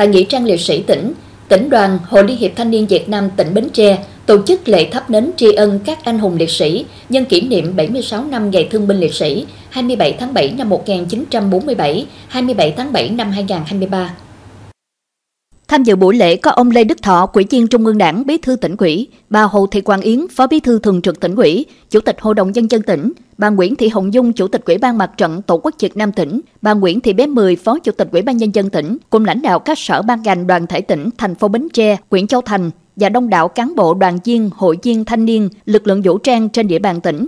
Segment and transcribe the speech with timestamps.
[0.00, 1.12] tại Nghĩa trang liệt sĩ tỉnh,
[1.48, 4.88] tỉnh đoàn Hội Liên hiệp Thanh niên Việt Nam tỉnh Bến Tre tổ chức lễ
[4.90, 8.68] thắp nến tri ân các anh hùng liệt sĩ nhân kỷ niệm 76 năm Ngày
[8.70, 14.14] Thương binh Liệt sĩ 27 tháng 7 năm 1947, 27 tháng 7 năm 2023.
[15.70, 18.38] Tham dự buổi lễ có ông Lê Đức Thọ, Ủy viên Trung ương Đảng, Bí
[18.38, 21.66] thư tỉnh ủy, bà Hồ Thị Quang Yến, Phó Bí thư Thường trực tỉnh ủy,
[21.90, 24.78] Chủ tịch Hội đồng nhân dân tỉnh, bà Nguyễn Thị Hồng Dung, Chủ tịch Ủy
[24.78, 27.92] ban Mặt trận Tổ quốc Việt Nam tỉnh, bà Nguyễn Thị Bé Mười, Phó Chủ
[27.92, 30.80] tịch Ủy ban nhân dân tỉnh, cùng lãnh đạo các sở ban ngành đoàn thể
[30.80, 34.50] tỉnh, thành phố Bến Tre, huyện Châu Thành và đông đảo cán bộ đoàn viên,
[34.56, 37.26] hội viên thanh niên, lực lượng vũ trang trên địa bàn tỉnh.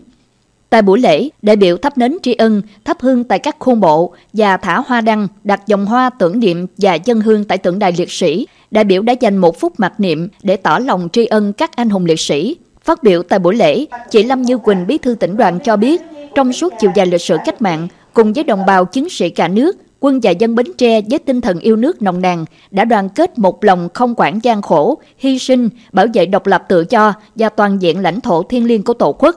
[0.73, 4.15] Tại buổi lễ, đại biểu thắp nến tri ân, thắp hương tại các khuôn bộ
[4.33, 7.93] và thả hoa đăng, đặt dòng hoa tưởng niệm và dân hương tại tượng đài
[7.99, 8.47] liệt sĩ.
[8.71, 11.91] Đại biểu đã dành một phút mặc niệm để tỏ lòng tri ân các anh
[11.91, 12.57] hùng liệt sĩ.
[12.85, 16.03] Phát biểu tại buổi lễ, chị Lâm Như Quỳnh, bí thư tỉnh đoàn cho biết,
[16.35, 19.49] trong suốt chiều dài lịch sử cách mạng, cùng với đồng bào chiến sĩ cả
[19.49, 23.09] nước, quân và dân Bến Tre với tinh thần yêu nước nồng nàn đã đoàn
[23.09, 27.15] kết một lòng không quản gian khổ, hy sinh, bảo vệ độc lập tự do
[27.35, 29.37] và toàn diện lãnh thổ thiêng liêng của Tổ quốc.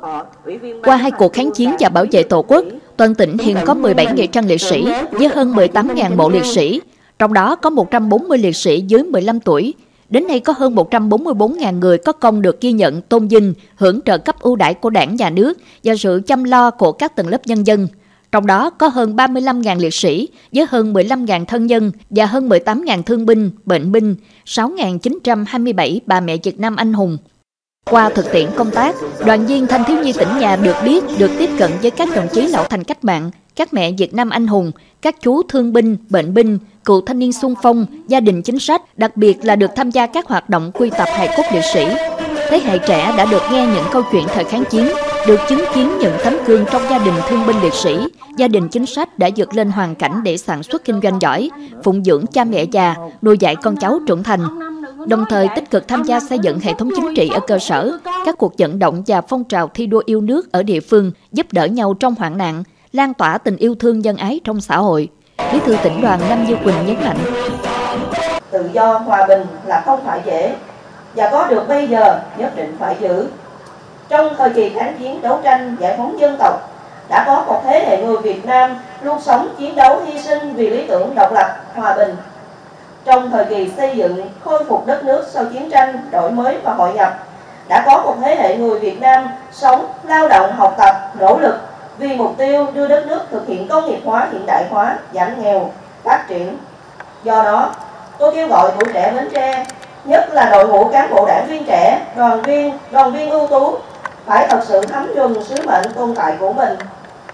[0.83, 2.65] Qua hai cuộc kháng chiến và bảo vệ Tổ quốc,
[2.97, 6.81] toàn tỉnh hiện có 17 nghĩa trang liệt sĩ với hơn 18.000 mộ liệt sĩ,
[7.19, 9.73] trong đó có 140 liệt sĩ dưới 15 tuổi.
[10.09, 14.17] Đến nay có hơn 144.000 người có công được ghi nhận, tôn vinh, hưởng trợ
[14.17, 17.41] cấp ưu đãi của đảng, nhà nước và sự chăm lo của các tầng lớp
[17.45, 17.87] nhân dân.
[18.31, 23.03] Trong đó có hơn 35.000 liệt sĩ với hơn 15.000 thân nhân và hơn 18.000
[23.03, 27.17] thương binh, bệnh binh, 6.927 bà mẹ Việt Nam anh hùng.
[27.89, 28.95] Qua thực tiễn công tác,
[29.25, 32.27] đoàn viên thanh thiếu nhi tỉnh nhà được biết, được tiếp cận với các đồng
[32.33, 35.97] chí lão thành cách mạng, các mẹ Việt Nam anh hùng, các chú thương binh,
[36.09, 39.71] bệnh binh, cựu thanh niên sung phong, gia đình chính sách, đặc biệt là được
[39.75, 41.85] tham gia các hoạt động quy tập hài cốt liệt sĩ.
[42.49, 44.87] Thế hệ trẻ đã được nghe những câu chuyện thời kháng chiến,
[45.27, 47.97] được chứng kiến những tấm gương trong gia đình thương binh liệt sĩ,
[48.37, 51.49] gia đình chính sách đã vượt lên hoàn cảnh để sản xuất kinh doanh giỏi,
[51.83, 54.39] phụng dưỡng cha mẹ già, nuôi dạy con cháu trưởng thành.
[55.07, 57.97] Đồng thời tích cực tham gia xây dựng hệ thống chính trị ở cơ sở,
[58.25, 61.45] các cuộc vận động và phong trào thi đua yêu nước ở địa phương, giúp
[61.51, 65.09] đỡ nhau trong hoạn nạn, lan tỏa tình yêu thương nhân ái trong xã hội.
[65.53, 67.17] Bí thư tỉnh đoàn Lâm Như Quỳnh nhấn mạnh.
[68.51, 70.55] Tự do, hòa bình là không phải dễ,
[71.15, 73.27] và có được bây giờ nhất định phải giữ.
[74.09, 76.53] Trong thời kỳ kháng chiến đấu tranh giải phóng dân tộc,
[77.09, 80.69] đã có một thế hệ người Việt Nam luôn sống chiến đấu hy sinh vì
[80.69, 82.15] lý tưởng độc lập, hòa bình.
[83.05, 86.73] Trong thời kỳ xây dựng, khôi phục đất nước sau chiến tranh, đổi mới và
[86.73, 87.13] hội nhập,
[87.67, 91.55] đã có một thế hệ người Việt Nam sống, lao động, học tập, nỗ lực
[91.97, 95.43] vì mục tiêu đưa đất nước thực hiện công nghiệp hóa, hiện đại hóa, giảm
[95.43, 95.71] nghèo,
[96.03, 96.57] phát triển.
[97.23, 97.71] Do đó,
[98.17, 99.65] tôi kêu gọi tuổi trẻ Bến Tre,
[100.05, 103.77] nhất là đội ngũ cán bộ đảng viên trẻ, đoàn viên, đoàn viên ưu tú
[104.25, 106.77] phải thật sự thấm nhuần sứ mệnh tồn tại của mình.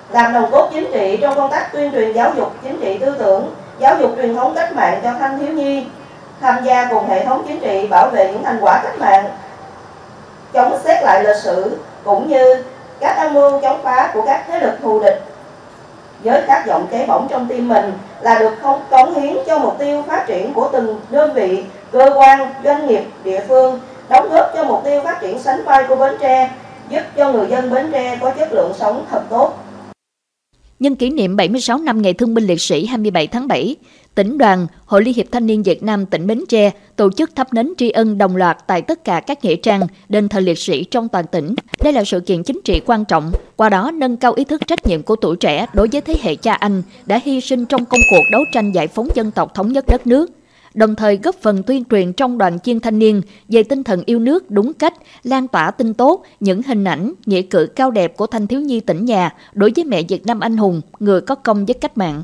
[0.10, 3.16] Làm đồng cốt chính trị trong công tác tuyên truyền giáo dục chính trị tư
[3.20, 5.86] tưởng, giáo dục truyền thống cách mạng cho thanh thiếu nhi,
[6.42, 9.26] tham gia cùng hệ thống chính trị bảo vệ những thành quả cách mạng,
[10.54, 12.64] chống xét lại lịch sử, cũng như
[13.00, 15.24] các âm mưu chống phá của các thế lực thù địch.
[16.24, 19.80] Với các giọng cháy bỏng trong tim mình là được không, cống hiến cho mục
[19.80, 23.80] tiêu phát triển của từng đơn vị, cơ quan, doanh nghiệp, địa phương,
[24.10, 26.50] đóng góp cho mục tiêu phát triển sánh vai của bến tre
[26.92, 29.54] giúp cho người dân Bến Tre có chất lượng sống thật tốt.
[30.80, 33.76] Nhân kỷ niệm 76 năm Ngày Thương binh Liệt sĩ 27 tháng 7,
[34.16, 37.54] tỉnh đoàn, Hội Liên hiệp Thanh niên Việt Nam tỉnh Bến Tre tổ chức thắp
[37.54, 40.84] nến tri ân đồng loạt tại tất cả các nghĩa trang, đền thờ liệt sĩ
[40.84, 41.56] trong toàn tỉnh.
[41.84, 44.88] Đây là sự kiện chính trị quan trọng, qua đó nâng cao ý thức trách
[44.88, 48.02] nhiệm của tuổi trẻ đối với thế hệ cha anh đã hy sinh trong công
[48.12, 50.32] cuộc đấu tranh giải phóng dân tộc thống nhất đất nước
[50.74, 54.20] đồng thời góp phần tuyên truyền trong đoàn chiên thanh niên về tinh thần yêu
[54.20, 54.94] nước đúng cách,
[55.24, 58.80] lan tỏa tin tốt, những hình ảnh, nghĩa cử cao đẹp của thanh thiếu nhi
[58.80, 62.24] tỉnh nhà đối với mẹ Việt Nam anh hùng, người có công với cách mạng.